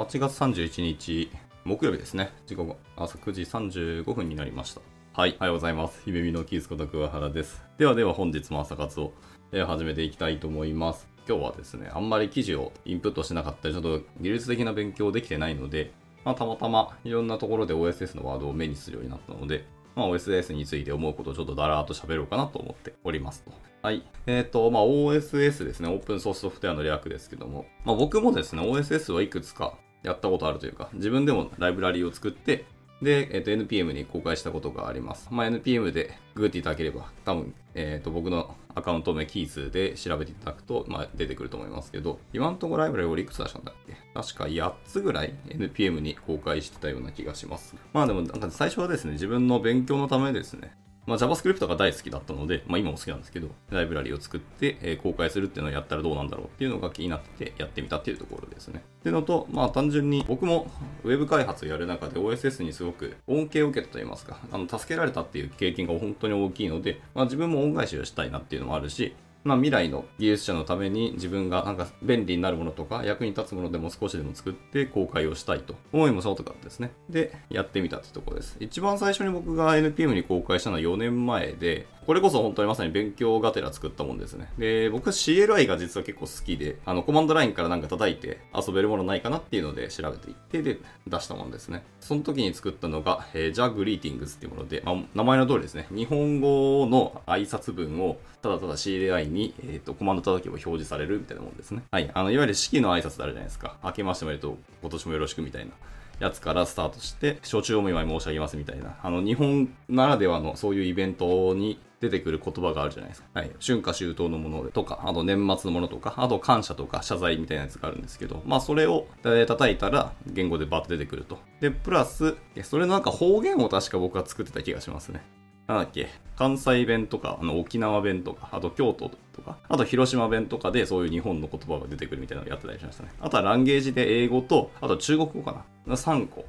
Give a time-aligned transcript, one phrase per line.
[0.00, 1.30] 8月31日、
[1.64, 2.30] 木曜日ですね。
[2.46, 4.80] 時刻朝9時35分になりました。
[5.12, 6.00] はい、おはようございます。
[6.06, 7.62] 姫美のキースこと桑原です。
[7.76, 9.12] ではでは本日も朝活を
[9.52, 11.06] 始めていきたいと思います。
[11.28, 15.92] 今日はですね、あんまり記事をインプットしなかったり、ちょっと技術的な勉強できてないので、
[16.24, 23.52] まあ、たまたまいろんなところで OSS のワードを目にするようになったので、まあ、OSS について思うことをちょっとだらーっと喋ろうかなと思っておりますと。
[23.82, 24.02] はい。
[24.26, 25.90] えっ、と、まあ、OSS ですね。
[25.90, 32.64] オープンソースソフトウェアの略ですけども、まあ、僕もですね、OSS はいくつかやったことあるというか、自分でもライブラリーを作って、
[33.02, 35.26] で、えっ、と、NPM に公開したことがあります。
[35.30, 43.96] まあ、NPM でググっていただければ、多分、えっ、と、僕のアカウント名キーズで調べていただくと、まあ、出てくると思いますけど、今のとこライブラリ俺いくつ出したんだっけ？
[44.12, 47.74] 確か8つぐらい NPM に公開してたような気がします。
[47.94, 50.72] まあでも、なんか最初はですね、自分の勉強のためですね、
[51.06, 58.82] まあ、JavaScript が大好きだったので、まあ、今も好きなんですけど、ライブラリを作って、え公開するっていうのをやったらどうなんだろうっていうのが気になってやってみたっていうところですね。
[59.00, 60.70] っていうのと、まあ単純に僕も
[61.04, 76.92] Web 開発をやる中で OSS にすごく恩恵を受けたといいますか、あの助けられたっていう経験が本当に大きいので、まあ、自分も恩返しをしたいなっていうのもあるし、まあ、未来の技術者のために自分がなんか便利になるものとか役に立つものでも少しでも作って公開をしたいと思いもそうとかですね。
[77.08, 78.56] で、やってみたってとこです。
[78.60, 84.50] 一番最初に僕が NPM に公開したのは4年前で、これこそ本当にまさに勉強がてら作ったもんですね。
[84.58, 91.84] で、僕は CLI が実は結構好きで、あの、コマンドラインからなんか叩いて遊べるものないかなっていうので調べていって、で、出したものですね。
[92.00, 101.82] その時に作ったのが、えー、JAGreetings っていうもので、まあ、名前の通りですね、日本語の挨拶文をただただ CLI に、えー、とコマンド叩けば表示されるみたいなもんですね。
[101.90, 102.10] はい。
[102.12, 103.76] あの、いわゆる式の挨拶ってあるじゃないですか。
[103.84, 105.72] 明けましておめでとう、今年もよろしくみたいな。
[106.20, 113.28] やつからスタートして、承知お見舞い申し上げますみたいな、あの、日本ならではのそういうイベントに出てくる言葉があるじゃないですか。
[113.34, 113.50] はい。
[113.60, 121.38] 春夏秋冬のものとか、あと年末のものとか、あと感謝とか謝罪みたいなやつがあるんですけど、まあそれを、叩いたら言語でバッと出てくると。
[121.60, 125.22] で、プラス、それのなんか方言を確か僕は作ってた気がしますね。
[125.70, 133.10] なんだっけ、関西弁とか、あの沖縄弁とか、あと京都とか、あと広島弁とかでそういう日本の言葉が出てくるみたいなのをやってたりしましたね。
[133.20, 136.44] あとはランゲージで英語と、あと中国語かな？3個、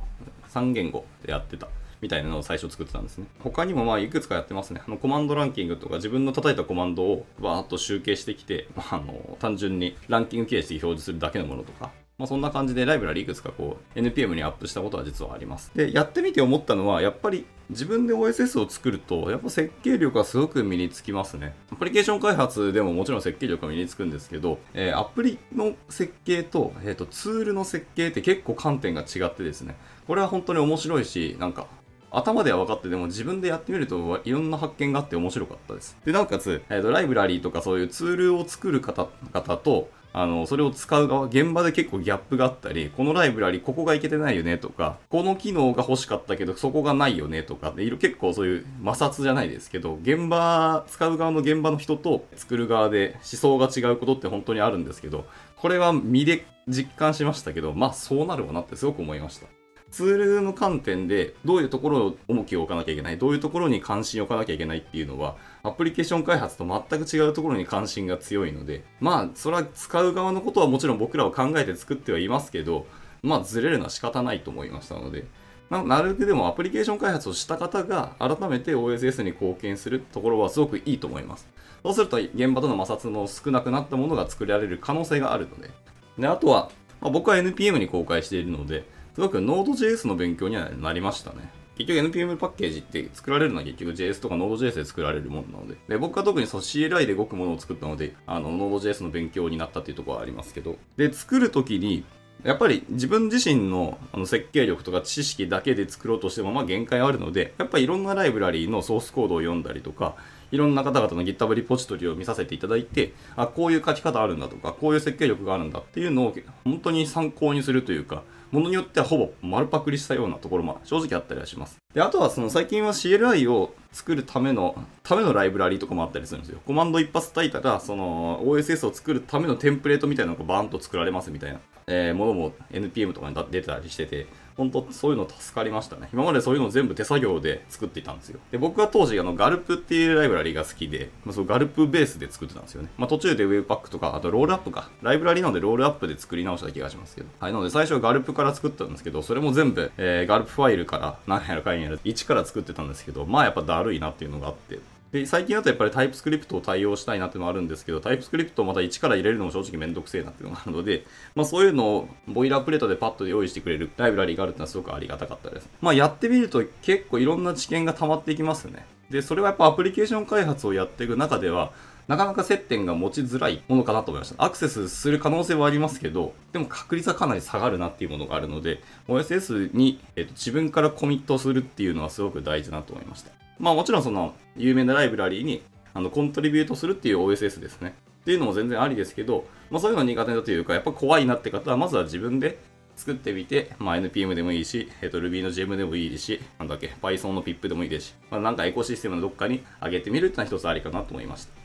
[0.49, 1.67] 3言語でやってた。
[2.01, 3.27] みたいなのを最初作ってたんですね。
[3.43, 4.81] 他にもまあいくつかやってますね。
[4.83, 15.71] あのコマンドランキングとか自分の叩いたコマンドをバーッと集計してきて、まあ、あの単純にランキング形式表示するだけのものとか、まあ、そんな感じでライブラリいくつかこう NPM にアップしたことは実はあります。
[15.75, 21.55] で、やってみて思ったのは、やっぱり自分で OSS を作ると、やっぱ設計力はすごく身につきますね。
[21.71, 31.67] アプリケーション開発でももちろん設計力は身につくんですけど、えーアプリの設計と,、えーとツールの設計って結構観点が違ってですね、これは本当に面白いし、なんか
[32.11, 35.97] 頭では分かってても自分でやってみるといろんな発見があって面白かったです。
[36.05, 59.60] で、なおかつ、えーとライブラリーとかそういうツールを作る方方と、あの、それを使う側、現場で結構ギャップがあったり、このライブラリーここがいけてないよねとか、この機能が欲しかったけどそこがないよねとかで、結構そういう摩擦じゃないですけど、現場、使う側の現場の人と作る側で思想が違うことって本当にあるんですけど、これは身で実感しましたけど、まあそうなるわなってすごく思いました。
[59.91, 72.87] ツールの観点でどういうところを重きを置かなきゃいけない、どういうところに関心を置かなきゃいけないっていうのは、アプリケーション開発と全く違うところに関心が強いので、まあ、それは使う側のことはもちろん僕らは考えて作ってはいますけど、
[73.21, 75.25] まあ、ずれるのは仕方ないと思いましたので、
[75.69, 81.47] ななるべくでもアプリケーション開発をした方が改めて OSS に貢献するところはすごくいいと思います。
[81.83, 85.71] そうすると現場との摩擦も少なくなったものが作られる可能性があるので。
[86.17, 86.69] で、あとは、
[86.99, 91.49] まあ、僕は NPM に公開しているので、すごく Node.js の勉強にはなりましたね。
[91.77, 95.75] 結局 NPM パッケージって作られるのは結局 JS とか Node.js で作られるものなので。
[95.87, 100.77] で、僕は特にそう CLI で動くものを作ったので、あの Node.js の勉強になったっていうところはありますけど。
[100.97, 102.03] で、作るときに、
[102.43, 110.15] やっぱり自分自身のあの設計力とか知識だけで作ろうとしてもまあ限界あるので、やっぱりいろんなライブラリーのソースコードを読んだりとか、
[110.51, 121.77] いろんな方々の GitHub リポジトリを見させていただいて、あ、こういう書き方あるんだとか、こういう設計力があるんだっていうのを本当に参考にするというか、ものによってはほぼ丸パクリしたようなところも正直あったりはします。
[121.93, 126.59] で、あとはその最近は CLI を作るための、ためのライブラリーとかもあったりするんですよ。
[126.65, 134.27] コマンド一発叩いたら、その OSS を作るためのテンプレートみたいなのがバーンと作られますみたいな、えーものも NPM とかに出てたりしてて、
[134.57, 136.09] 本当そういうの助かりましたね。
[136.13, 138.39] 今までそういうの全部手作業で作っていたんですよ。
[138.51, 142.89] で、僕は当時あのガルプっていうライブラリが好きで、まあ、そのガルプベースで作ってたんですよね。
[142.97, 144.89] まあ途中で Webpack とか、あとロールアップか。
[145.01, 147.27] ライブラリなのでロールアップで作り直した気がしますけど。
[147.39, 154.79] はい、なので最初はガルプから作ったんですけど、それも全部、えーガルプファイルから何やらかんやら1から作ってたんですけど、まあやっぱだるいなっていうのがあって、
[155.11, 161.05] で、最近だとやっぱりタイプスクリプトを対応したいなっていうのはあるんですけど、タイプスクリプトをまた一から入れるのも正直めんどくせえなっていうのがあるので、
[161.35, 165.69] まあそういうのをボイラープレートでパッと用意してくれるライブラリーがあるっていうのはすごくありがたかったです。
[165.81, 168.85] まあやってみると結構いろんな知見が溜まっていきますね。
[169.09, 171.73] で、それはやっぱアプリケーション開発をやっていく中では、
[172.07, 174.43] なかなか接点が持ちづらいものかなと思いました。
[174.43, 183.31] アクセスする可能性はありますけど、でも確率はかなり下がるなっていうものがあるので、OSS に、えっと、自分からコミットするっていうのはすごく大事だと思いました。
[183.61, 185.61] まあもちろんその有名なライブラリーに
[185.93, 187.93] あのコントリビュートするっていう OSS ですね。
[188.21, 192.59] っていうのも全然ありですけど、まあそういうの苦手だというか、やっぱ怖いなって方はまずは自分で
[192.95, 201.60] 作ってみて、まあ、NPM でもいいし、えっ、と Ruby の GM でもいいし、なんだっけ、Python の PIP でもいいですし、まあ、なんかエコシステムのどっかに上げてみるっていうのは一つありかなと思いました。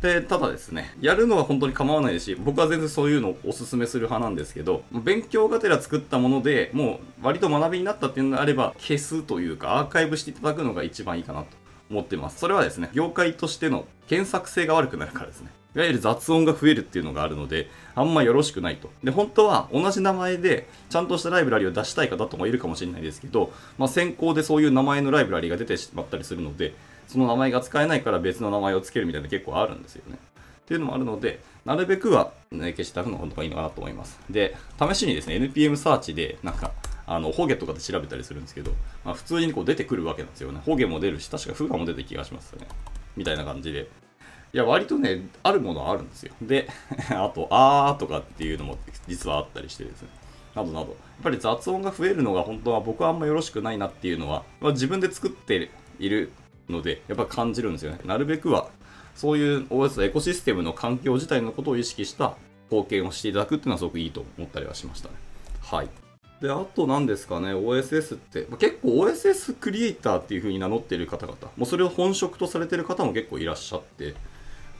[0.00, 11.48] で、ただですね、やるのは本当に構わないですし、僕は全然そういうのをお勧めする派なんですけど、勉強がてら作ったものでもう割と学びになったっていうのであれば、消すというかアーカイブしていただくのが一番いいかなと
[11.90, 12.38] 思ってます。
[12.38, 15.50] それはですね、業界としての検索性が悪くなるからですね。
[15.76, 18.90] いわゆる雑音が増えるっていうのがあるので、あんまよろしくないと。
[19.04, 26.74] で、本当は同じ名前で、ちゃんとしたライブラリを出したい方ともいるかもしれないですけど、まあ、先行でそういう名前のライブラリが出てしまったりするので、
[27.10, 30.16] その名前が使えないから別の名前を付けるみたいな結構あるんですよね。
[30.16, 34.20] っていうのもあるので、なるべくは、ね、消してあるのがいいのかなと思います。
[34.30, 36.70] で、試しにですね、NPM サーチで、なんか、
[37.08, 38.70] あの、ホゲとかで調べたりするんですけど、
[39.04, 40.60] まあ、普通にこう出てくるわけなんですよね。
[40.64, 42.68] ホゲも出るし、確かフーガも出て気がしますよね。
[43.16, 43.88] みたいな感じで。
[44.52, 46.32] いや、割とね、あるものはあるんですよ。
[46.40, 46.68] で、
[47.10, 48.78] あと、あーとかっていうのも
[49.08, 50.08] 実はあったりしてですね。
[50.54, 50.80] などなど。
[50.80, 56.30] やっぱり雑音が増えるのが本当は僕はあんまよろしくないなっていうのは、まあ、自分で作っている
[56.70, 58.00] ので、やっぱ感じるんですよね。
[58.04, 58.68] なるべくは
[59.14, 62.36] そういう OS エコシステムの環境自体のことを意識した
[62.70, 65.14] 貢献をしていただくっていうのはすごくいいと思ったりはしましたね。
[65.62, 65.88] はい。
[66.40, 74.14] で、あと何ですかね、OSS って、ま、結構 OSS クリエイターっていう風に名乗っている方々、もうそれを本職とされてる方も結構いらっしゃって、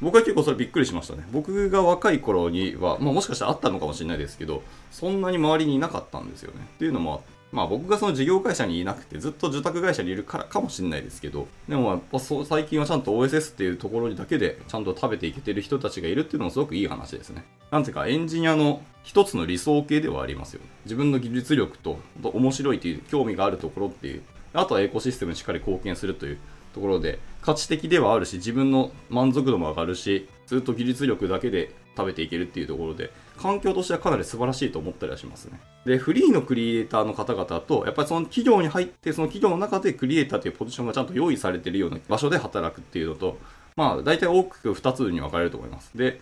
[0.00, 1.26] 僕は結構それびっくりしましたね。
[1.30, 6.66] 僕が若い頃には、まあ、もしかしたらあったのかもしれないですけど、そんなに周りにいなかったんですよね。
[6.76, 7.20] っていうのもあっ
[7.52, 17.44] まあ僕がその事業会社にいなくてずっと受託会社にいるからかもしれないですけど、でもやっぱそう最近はちゃんと OSS っていうところにだけでちゃんと食べていけてる人たちがいるっていうのもすごくいい話ですね。
[17.70, 20.60] なんていうかエンジニアの一つの理想形ではありますよ。
[20.84, 26.38] 自分の技術力と面白いという興味があるところっていう、あとはエコシステムにしっかり貢献するという
[26.72, 35.58] ところで価値的ではあるし自分の満足度も上がるしずっと技術力だけで食べていけるっていうところで環境としてはかなり素晴らしいと思ったりはしますね。
[35.86, 43.38] で、フリーのクリエイターの方々と、やっぱりその企業に入って、その企業の中でクリエイターというポジションがちゃんと用意されてるような場所で働くっていうのと、
[43.76, 45.96] まあ、大体大きく2つに分かれると思います。
[45.96, 46.18] で、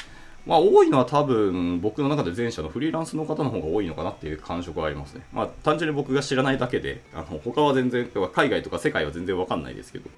[0.46, 5.22] まあ、多いのは多分、僕の中で前者のフリーランスの方の方が多いのかなっていう感触はありますね。
[5.32, 10.08] まあ、単純に僕が知らないだけで、あの、他は全然、海外とか世界は全然わかんないですけど、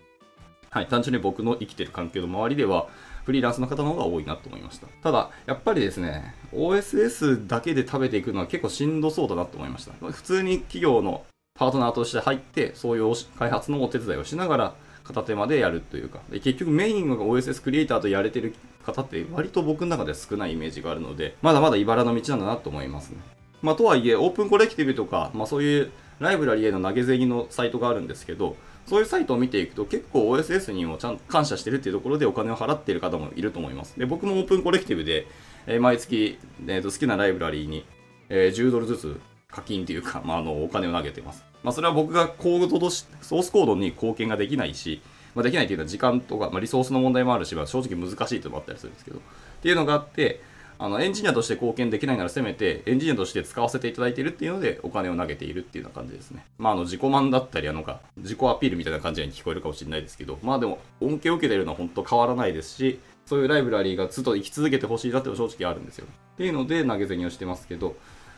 [0.70, 2.86] はい、単純に僕の生きてる環境の周りでは、
[3.24, 4.86] フリーランスの方の方が多いなと思いました。
[5.02, 9.92] ただ、やっぱりですね、OSS だけで食べていくのは結構しんどそうだなと思いました。
[10.12, 11.24] 普通に企業の
[11.58, 18.54] パートナーとして入って、そういう開発のお手伝いをしながら、片手までやるというか、結局メインが OSS クリエイターとやれてる
[18.86, 23.18] 方って割と僕の中では少ないイメージがあるので、まだまだ茨の道なんだなと思いますね。
[23.60, 25.90] まあ、とはいえ、オープンコレクティブとか、まあ、そういう
[26.20, 28.56] ライブラリへの投げ銭のサイトがあるんですけど、
[28.86, 33.98] そういうサイトを見ていくと結構 OSS にもちゃんと感謝してるっていうところでお金を払っている方もいると思います。
[33.98, 35.26] で、僕もオープンコレクティブで、
[35.66, 37.84] えー、毎月、えーと、好きなライブラリーに、
[38.28, 39.20] えー、10ドルずつ
[39.50, 41.44] 課金というか、まあ、あの、お金を投げてます。
[41.62, 45.00] まあ、それは僕がコードとし、ソースコードに貢献ができないし、
[45.34, 49.20] まあ、できないというのは時間とか、まあ、リソースの問題もあるし、まあ、正直難しいというのもあったりするんですけど、っ
[49.62, 50.40] ていうのがあって、
[50.82, 56.46] あのエンジニアとして貢献できないならせめてエンジニアとして使わせていただいているっていうのでお金を投げているっていうような感じですね。
[56.56, 66.06] まああの自己満だったりあのか自己アピールみたいな感じに聞こえるかもしれないですけど、まあでも恩恵を受けているのは本当変わらないですし、そういうライブラリーがずっと生き続けてほしいなって正直あるんですよ。
[66.34, 67.96] っていうので投げ銭をしてますけど、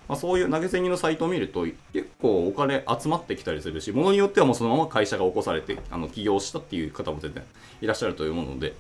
[0.09, 7.45] まあ、そういう投げ銭のサイトを見ると結構お金集まってきたりするし、ものによってはもうそのまま会社が起こされてあの起業したっていう方も全然
[7.81, 8.75] いらっしゃるというので、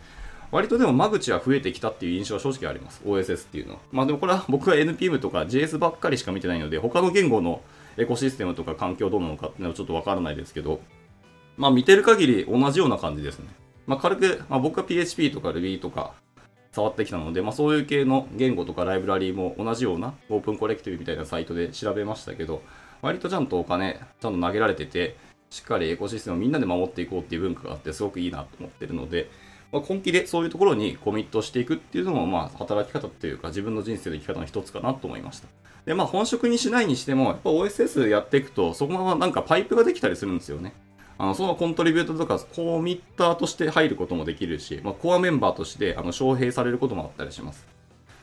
[0.52, 3.00] 割とでも間口は増えてきたっていう印象は正直あります。
[3.06, 3.80] OSS っていうのは。
[3.90, 7.62] まあでもこれは僕は NPM とか JS ばっかりしか見てないので、他の言語の
[7.96, 10.80] エコシステムとか環境どうなのかっていうのはちょっとわからないですけど、
[11.56, 13.46] まあ見てる限り同じような感じですね。
[13.86, 16.12] まあ軽く、まあ僕は PHP とか Ruby とか
[16.70, 22.62] 触ってきたので、まあそういう系の言語とかライブラリーも同じようなオープンコレクティブみたいなサイトで調べましたけど、
[23.00, 25.16] 割とちゃんとお金、ちゃんと投げられてて、
[25.48, 29.30] しっかりエコシステムをみんなで守っていこうっていう文化があってすごくいいなと思ってるので、
[29.72, 35.48] まあ、根気でそういうところにコミットしていくっていうのも、まあ、働き方っていうか、自分の人生の生き方の一つかなと思いました。
[35.86, 40.74] で、まあ、本職にしないにしても、やっぱ OSS やっていくと、そこままなんかパイプができたりするんですよね。
[41.18, 47.64] あのそのコントリビュートとかコミッターとして入ることもできるし、まあ、コアメンバーとしてあの招聘されることもあったりします。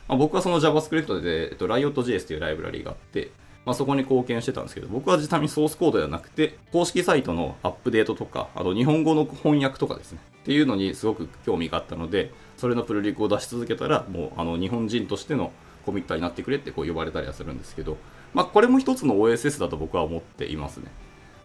[0.08, 3.32] まあ、僕はその JavaScript で、えっと、Riot.js というライブラリーがあって、
[3.66, 15.52] まあ、そこに貢献してたんですけど、僕は実際にソースコードではなくて、公式サイトのアップデートとか、あと日本語の翻訳とかですね、っていうのにすごく興味があったので、それのプルリクを出し続けたら、もうあの日本人としての
[15.86, 17.98] コミッターになってくれってこう呼ばれたりはするんですけど、
[18.34, 20.92] まあ、これも一つの OSS だと僕は思っていますね。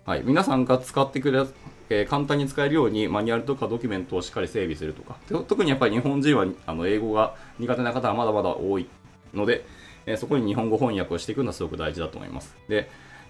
[0.04, 1.46] はい、皆さんが使ってくれ、
[1.88, 5.16] えー、簡単に使えるようにマニュアルとかドキュメントをしっかり整備するとか、
[5.48, 8.86] 特にやっぱり日本人はあの英語が苦手な方はまだまだ多い
[9.32, 9.64] ので、
[10.06, 12.56] え、そこに日本語翻訳をしていくのはすごく大事だと思います。
[12.68, 12.76] で、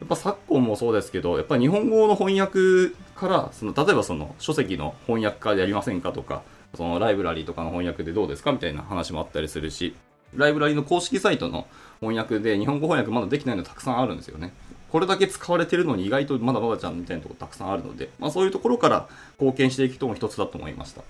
[0.01, 6.43] やっぱ昨今もそうですけど、やっぱ日本語の翻訳から、その例えばその書籍の翻訳家でやりませんかとか、
[6.77, 9.95] そのライブラリとかの翻訳でどうですかみたいな話もあったりするし、
[10.35, 11.67] ライブラリの公式サイトの
[12.01, 14.53] 翻訳で日本語翻訳まだできないのたくさんあるんですよね。
[14.91, 19.09] これだけ使われてるのに意外とまだまだじゃんみたいなところたくさんあるので、まあ、そういうところから
[19.41, 21.03] 貢献していく人も一つだと思いました。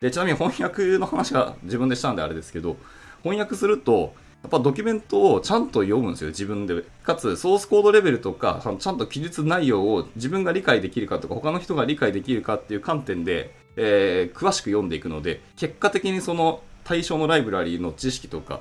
[0.00, 2.76] でちなみに翻訳の話が自分でしたんであれですけど、
[3.22, 6.82] 翻訳すると、やっぱドキュメントをちゃんと読むんですよ、自分で。
[7.02, 18.60] かつ、ソースコードレベルとか、ちゃんと記述内容を自分が理解できるかとか、他の人が理解できるかっていう観点で、えー、詳しく読んでいくので、結果的にその対象のライブラリーの知識とか、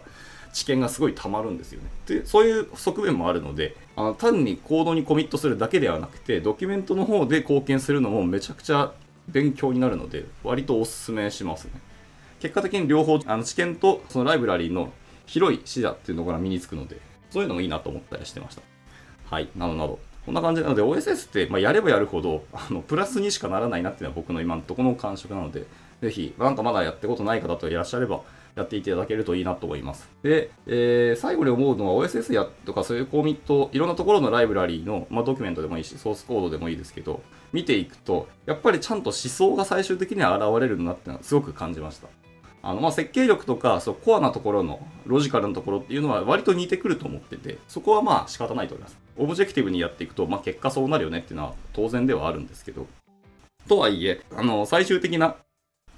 [0.52, 1.90] 知見がすごい溜まるんですよね。
[2.08, 8.92] で、そういう側面もあるので、あの単にコードにコミットするだけではなくて、ドキュメントの方で貢献するのもめちゃくちゃ
[9.28, 11.72] 勉強になるので、割とおすすめしますね。
[12.40, 14.92] 結果的に両方、あの知見とそのライブラリーの
[15.30, 18.62] 広い視野っていうのが身につくので、そういうのもいいなと思ったりしてました。
[19.26, 20.00] はい、などなど。
[20.26, 25.66] こんな感じなので OSS って、まあ、やればやるほどあのプラスにしかならないなっていうのは僕の今のところの感触なので、
[26.02, 28.22] ぜひ、なんかまだやってことない方といらっしゃれば、
[28.56, 30.10] やっていただけるといいなと思います。
[30.24, 37.22] で、えー、最後に思うのは OSS やとかそういうコミット、いろんなところのライブラリーの、まあ、ドキュメントでもいいし、ソースコードでもいいですけど、
[37.54, 42.08] 見ていくと、やっぱりちゃんと思想が最終的には現れるなっていうのはすごく感じました。
[42.70, 48.98] あのまあ設計力とかそうコアなところのロジカルなところっていうのは割と似てくると思っててそこはまあ仕方ないと思います。
[49.18, 52.88] オブジェクティブにやっていくと、まあ、結果そうなるよねっていうのは当然ではあるんですけど。
[53.68, 55.36] とはいえあの最終的な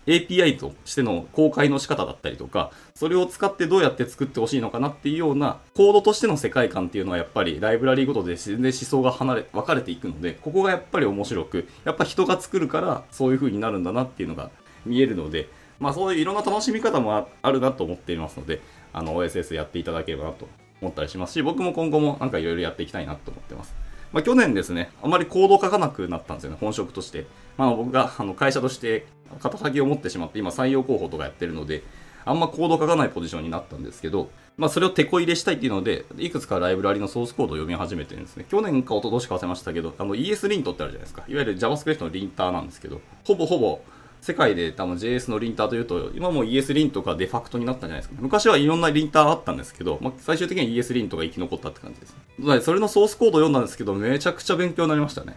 [0.08, 14.50] API としての公開の仕方だったりとか、それを使ってどうやって作ってほしいのかなっていうような、コードとしての世界観っていうのはやっぱりライブラリーごとで自然思想が離れ、分かれていくので、ここがやっぱり面白く、やっぱ人が作るからそういう風になるんだなっていうのが
[14.86, 15.50] 見えるので、
[15.82, 18.62] まあそういういろんな楽しみ方もあるなと思っていますので、
[18.94, 20.48] あの OSS やっていただければなと
[20.80, 23.74] 思ったりしますし、僕も今後もなんかいろいろやっていきたいなと思ってます。
[24.14, 27.26] まあ、去年ですね、あまりコード書かなくなったんですよね、本職として。
[27.58, 29.08] まあ、僕があの会社として
[29.40, 31.84] 肩先を持ってしまって、今採用候補とかやってるので、
[32.26, 38.46] あんまコード書かないポジションになったんですけど、まあ、それを手こ入れしたいっていうので、いくつかライブラリのソースコードを読み始めてるんですね。
[38.50, 41.24] 去年か一昨年か忘れましたけど、あの ESLint ってあるじゃないですか。
[41.28, 43.82] いわゆる JavaScript のリンターなんですけど、ほぼほぼ
[44.22, 52.16] 世界で多分 JS のリンターというと、今も ESLint がデファクトになったんじゃないですか、昔はいろんなリンターあったんですけど、まあ、最終的には ESLint が生き残ったって感じです。
[52.64, 55.36] それのソースコードを読んだんですけど、めちゃくちゃ勉強になりましたね。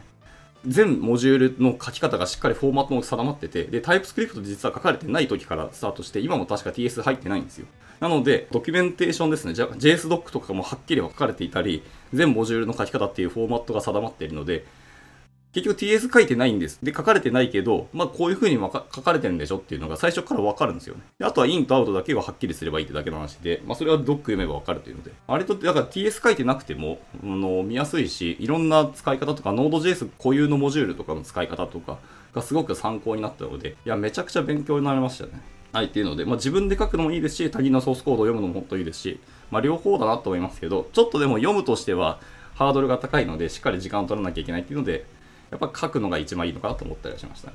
[0.67, 7.67] 全モジュールの書き方がしっかりフォーマットも定まってて、で、タイプスクリプト実は書かれてない時からスタートして、今も確か TS 入ってないんですよ。
[8.01, 14.65] なので、ドキュメンテーションですね、JSDoc とかもはっきり書かれていたり、全モジュールの書き方っていうフォーマットが定まっているので、
[15.55, 16.81] 結局 TS 書いてないんです。
[16.83, 21.03] で、書かれてないけど、まあこういう風に書かれてるんでしょっていうのが最初からわかるんですよね。
[21.23, 25.13] あとはインとアウトだけがはっきりすればいいってだけの話で、まあそれはドック読めばわかるというので。
[25.29, 31.99] あれと、だから TS 書いてなくても、あの、見やすいし、いろんな使い方とか、Node.js 固有のモジュールとかの使い方とか
[32.35, 35.41] がすごく参考になったので、いや、めちゃくちゃ勉強になりましたね。
[35.73, 39.21] はい、っていうので、まあ、自分で書くのもいいですし、他人のソースコードを読むのも本当いいですし、
[39.53, 42.19] まあ、両方だなと思いますけど、ちょっとでも読むとしては、
[42.55, 45.05] ハードルが高いので、しっかり時間を取らなきゃいけないっていうので、
[45.55, 47.55] やっぱ書くのが一番いいのかなと思ったりはしました、ね。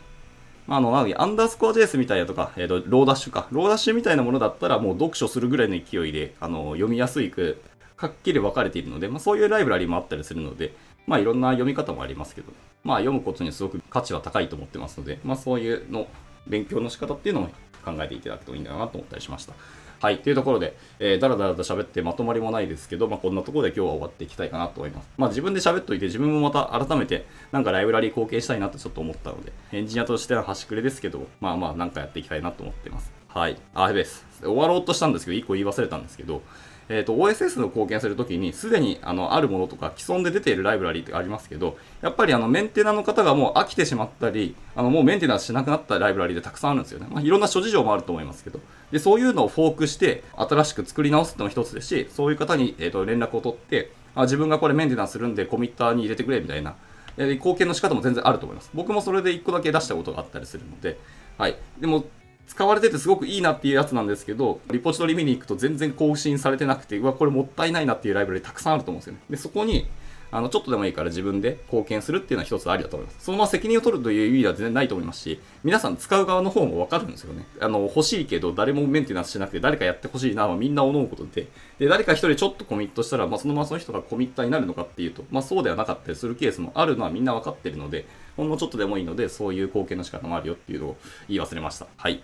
[0.67, 3.47] まあ、あの、なので、アンダースコア JS みたいなとか、えっ、ー、と、ローダッシュか。
[3.51, 7.61] ローダッシュみたいなものだったら、もう読書するぐらいの勢いで、あの、読みやすいく、
[7.97, 10.73] はっきり分かれているので、まあ、そういうライブラリもあったりするので、
[11.05, 12.53] まあ、いろんな読み方もありますけど、
[12.83, 16.07] まあ、読むことにすごく価値は高いと思ってますので、まあ、そういうの、
[16.47, 17.49] 勉強の仕方っていうのも
[17.83, 19.53] 考えていただくといいんだなと思ったりしました。
[20.01, 20.19] はい。
[20.19, 25.09] というところで、えー、だらだらと喋ってまとまりもないですけど、まあ、こんなところで今日は終わっていきたいかなと思います。
[25.17, 33.11] まあ、自分で喋っといて、自分もまた改めて、なんかライブラリー貢献したいなとちょっと思ったので、エンジニアとしては端くれですけど、まあまあ、なんかやっていきたいなと思ってます。
[33.27, 33.57] はい。
[33.73, 34.25] あ、やべです。
[34.41, 36.41] 終わろうとしたんですけど、一個言い忘れたんですけど、
[36.89, 47.07] えっ、ー、と、OSS の貢献するときに、すでに、あの、あるものとか、既存で出ているライブラリーってありますけど、やっぱり、あの、メンテナの方がもう飽きてしまったり、あの、もうメンテナンスしなくなったライブラリーでたくさんあるんですよね。
[47.11, 48.59] まあ、いろんな諸事情もあると思いますけど。
[48.91, 56.75] で、そういうのをフォークして、新しく作り直すってのも一つですし、そういう方に、えっ、ー、と、連絡を取って、あ、自分がこれメンテナンスするんで、コミッターに入れてくれ、みたいな。
[57.17, 58.71] えー貢献の仕方も全然あると思います。
[58.73, 60.97] 僕もそれで1個だけ出したことがあったりするので、
[61.37, 61.55] はい。
[61.79, 62.05] でも、
[62.49, 69.19] 使われててすごくいいなっていうやつなんですけど、リポジトリ見に行くと全然更新されてなくて、うわ、これもったいないなっていうライブラリたくさんあると思うんですよね。
[69.29, 69.85] で、そこに、
[70.31, 73.25] あの、ちょっとでもいいから自分で貢献するっていうのは一つありだと思います。
[73.25, 77.45] そのまま責任を取るという意味では全然ないと思いますし、皆さん使う側の方もわかるんですよね。
[77.59, 81.47] あの、欲しいけど誰もメンテナンスしなくて誰かやってほしいなはみんな思うことで、
[81.79, 88.05] で、誰か一人ちょっとコミットしたら、まあ、そのままその人がコミッターになるのかっていうと、まあ、そうではなかったりするケースもあるのはみんなわかってるので、
[88.37, 91.87] ほんのちょっとでもいいので、そういう貢献の仕方もあるよっていうのを言い忘れました。
[91.97, 92.21] はい。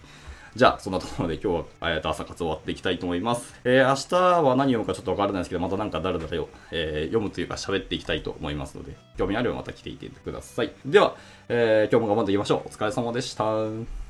[0.56, 3.54] じゃあ、そんなところで今日は、えーと朝活終わっていきたいと思います。
[3.66, 10.72] えー明日は何読むかちょっとわからないですけど、またなんかだらだらよ、えー読むというか喋っていきたいと思いますので、興味あればまた来ていてください。
[10.86, 11.18] では、
[11.50, 12.70] えー今日も頑張っていきましょう。
[12.70, 14.05] お疲れ様でした。